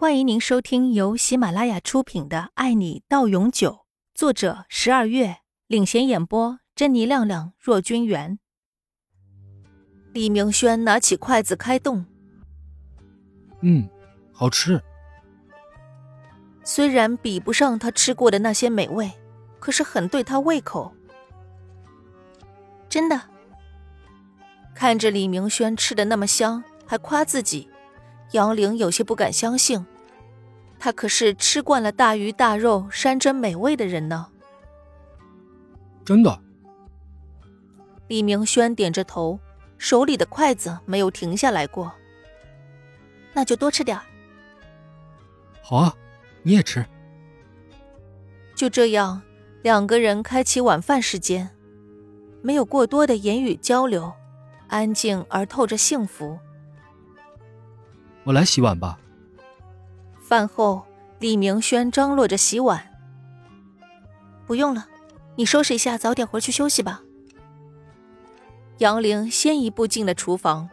[0.00, 3.70] 欢迎您收听由喜马拉雅出品的《爱你到永久》，
[4.14, 8.38] 作者十二月领衔演播，珍妮、亮亮、若君元。
[10.14, 12.06] 李明轩拿起筷子开动，
[13.60, 13.86] 嗯，
[14.32, 14.82] 好吃。
[16.64, 19.12] 虽然比不上他吃过的那些美味，
[19.58, 20.94] 可是很对他胃口。
[22.88, 23.20] 真的，
[24.74, 27.68] 看着李明轩吃的那么香，还夸自己。
[28.32, 29.84] 杨玲有些不敢相信，
[30.78, 34.28] 他可是吃惯了大鱼大肉、山珍美味的人呢。
[36.04, 36.40] 真的。
[38.08, 39.38] 李明轩点着头，
[39.78, 41.92] 手里的筷子没有停下来过。
[43.32, 43.98] 那就多吃点
[45.62, 45.94] 好啊，
[46.42, 46.84] 你也吃。
[48.56, 49.22] 就这样，
[49.62, 51.50] 两个人开启晚饭时间，
[52.42, 54.12] 没有过多的言语交流，
[54.66, 56.38] 安静而透着幸福。
[58.24, 58.98] 我来洗碗吧。
[60.20, 60.84] 饭后，
[61.18, 62.86] 李明轩张罗着洗碗。
[64.46, 64.86] 不用了，
[65.36, 67.02] 你收拾一下，早点回去休息吧。
[68.78, 70.68] 杨玲先一步进了厨房。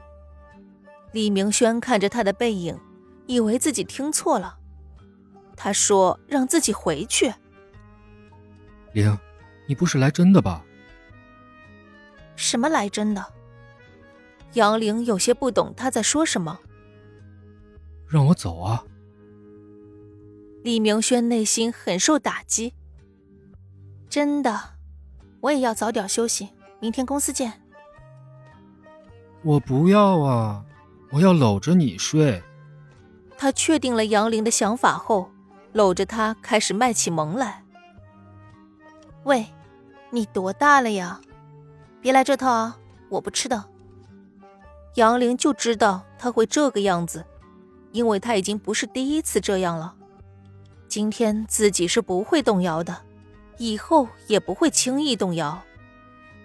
[1.11, 2.79] 李明轩看着她的背影，
[3.25, 4.57] 以为自己听错了。
[5.55, 7.33] 他说：“让自己回去。”
[8.93, 9.17] 玲，
[9.65, 10.63] 你不是来真的吧？
[12.35, 13.25] 什么来真的？
[14.53, 16.59] 杨玲有些不懂他在说什么。
[18.07, 18.83] 让我走啊！
[20.63, 22.73] 李明轩内心很受打击。
[24.09, 24.59] 真的，
[25.41, 27.61] 我也要早点休息，明天公司见。
[29.43, 30.65] 我不要啊！
[31.11, 32.41] 我要搂着你睡。
[33.37, 35.29] 他确定了杨玲的想法后，
[35.73, 37.63] 搂着她开始卖起萌来。
[39.23, 39.45] 喂，
[40.09, 41.21] 你多大了呀？
[42.01, 42.77] 别来这套啊！
[43.09, 43.65] 我不吃的。
[44.95, 47.23] 杨玲就知道他会这个样子。
[47.97, 49.95] 因为他已经不是第一次这样了，
[50.87, 52.95] 今天自己是不会动摇的，
[53.57, 55.63] 以后也不会轻易动摇。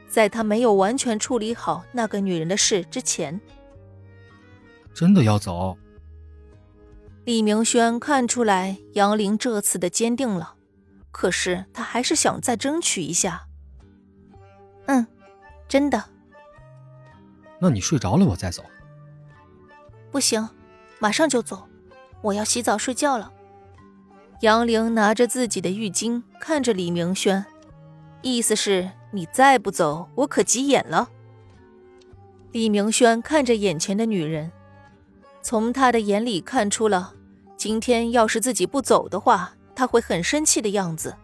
[0.09, 3.39] 在他没有完全处理好那个女人的事之前，
[4.95, 5.77] 真的要走。
[7.27, 10.55] 李明轩看出来杨玲这次的坚定了，
[11.11, 13.47] 可是他还是想再争取一下。
[14.87, 15.07] 嗯，
[15.69, 16.03] 真的。
[17.61, 18.65] 那你睡着了，我再走。
[20.11, 20.49] 不行。
[21.03, 21.67] 马上就走，
[22.21, 23.33] 我要洗澡睡觉了。
[24.43, 27.45] 杨玲拿着自己的浴巾，看着李明轩，
[28.23, 31.11] 意思是你再不走，我可急眼了。
[32.53, 34.53] 李明轩看着眼前的女人，
[35.43, 37.15] 从她的眼里看出了，
[37.57, 41.17] 今天要是自己不走的话，她会很生气的样子。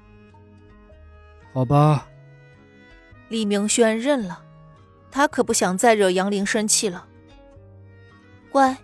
[1.52, 2.08] 好吧，
[3.28, 4.42] 李明轩认了，
[5.12, 7.06] 他可不想再惹杨玲生气了。
[8.50, 8.76] 乖。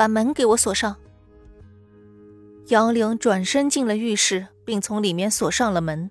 [0.00, 0.96] 把门给我锁上。
[2.68, 6.10] 杨玲转身进了浴室，并从里面锁上了门。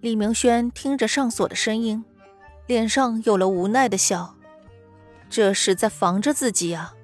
[0.00, 2.02] 李明轩听着上锁的声音，
[2.66, 4.34] 脸上有了无奈的笑。
[5.28, 6.94] 这是在防着自己啊！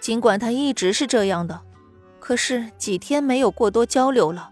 [0.00, 1.60] 尽管他一直是这样的，
[2.18, 4.48] 可是几天没有过多交流了，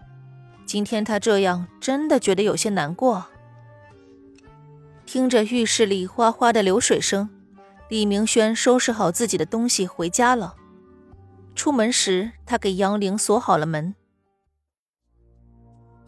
[0.67, 3.25] 今天他这样真的觉得有些难过。
[5.07, 7.27] 听着浴室里哗哗的流水声。
[7.91, 10.55] 李明轩收拾好自己的东西回家了。
[11.55, 13.93] 出门时，他给杨玲锁好了门。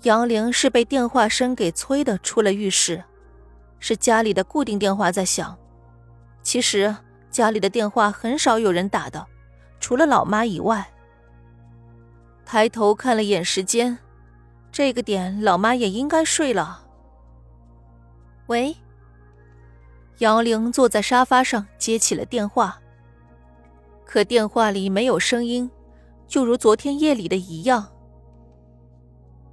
[0.03, 3.03] 杨玲是被电话声给催的，出了浴室，
[3.79, 5.59] 是家里的固定电话在响。
[6.41, 6.95] 其实
[7.29, 9.27] 家里的电话很少有人打的，
[9.81, 10.89] 除了老妈以外。
[12.45, 13.97] 抬头看了眼时间，
[14.71, 16.85] 这个点老妈也应该睡了。
[18.47, 18.73] 喂。
[20.19, 22.79] 杨玲坐在沙发上接起了电话，
[24.05, 25.69] 可电话里没有声音，
[26.27, 27.87] 就如昨天夜里的一样。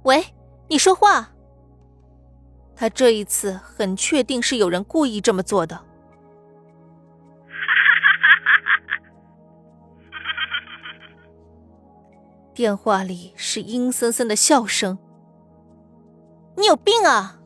[0.03, 0.23] 喂，
[0.67, 1.29] 你说话。
[2.75, 5.79] 他这一次很确定是有人故意这么做的。
[12.53, 14.97] 电话里是阴森森的笑声。
[16.55, 17.40] 你有病啊！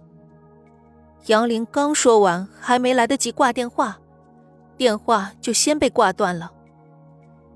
[1.27, 3.99] 杨玲刚说完，还没来得及挂电话，
[4.77, 6.51] 电话就先被挂断了。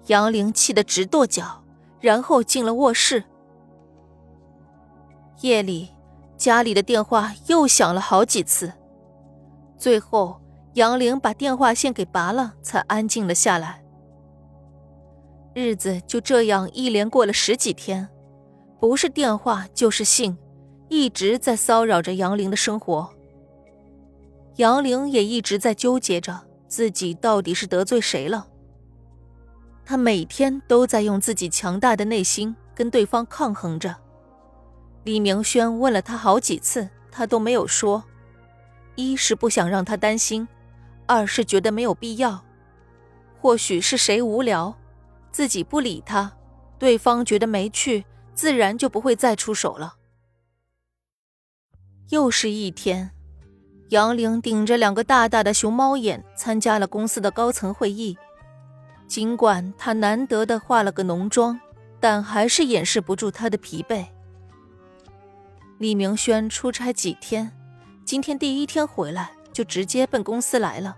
[0.07, 1.63] 杨玲气得直跺脚，
[1.99, 3.23] 然后进了卧室。
[5.41, 5.89] 夜里，
[6.35, 8.73] 家里的电话又响了好几次，
[9.77, 10.41] 最后
[10.73, 13.83] 杨玲把电话线给拔了，才安静了下来。
[15.53, 18.09] 日子就这样一连过了十几天，
[18.79, 20.35] 不是电话就是信，
[20.87, 23.13] 一直在骚扰着杨玲的生活。
[24.59, 28.49] 杨玲也一直在纠结着自己到底是得罪谁了。
[29.85, 33.95] 他每天都在用自己强大的内心跟对方抗衡着。
[35.05, 38.03] 李明轩问了他好几次，他都没有说。
[38.95, 40.45] 一是不想让他担心，
[41.07, 42.43] 二是觉得没有必要。
[43.39, 44.77] 或许是谁无聊，
[45.31, 46.33] 自己不理他，
[46.77, 48.03] 对方觉得没趣，
[48.33, 49.95] 自然就不会再出手了。
[52.09, 53.11] 又是一天，
[53.89, 58.15] 杨玲顶着两个大大的熊猫眼参加了公司的高层会议。
[59.07, 61.59] 尽管她难得的化了个浓妆，
[61.99, 64.05] 但还是掩饰不住她的疲惫。
[65.79, 67.51] 李明轩出差几天，
[68.05, 70.95] 今天第一天回来就直接奔公司来了。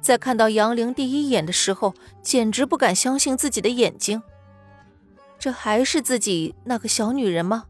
[0.00, 1.92] 在看到杨玲第一眼的时候，
[2.22, 4.22] 简直不敢相信自己的眼睛。
[5.38, 7.64] 这还是自己那个小女人吗？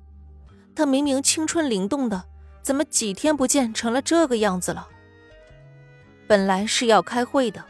[0.77, 2.27] 她明明青春灵动的，
[2.63, 4.89] 怎么几天不见成了这个样子了？
[6.27, 7.65] 本来是要开会的，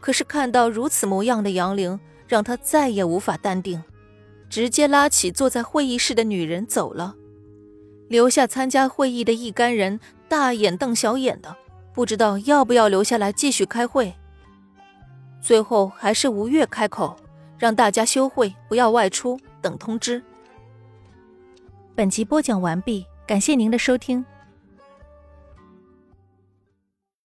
[0.00, 1.98] 可是看到如此模样的杨玲，
[2.28, 3.82] 让他再也无法淡定，
[4.50, 7.14] 直接拉起坐在会议室的女人走了，
[8.08, 9.98] 留下参加会议的一干人
[10.28, 11.56] 大眼瞪小眼的。
[11.94, 14.12] 不知道要不要留下来继续开会。
[15.40, 17.16] 最后还是吴越开口，
[17.56, 20.20] 让大家休会，不要外出，等通知。
[21.94, 24.24] 本集播讲完毕，感谢您的收听。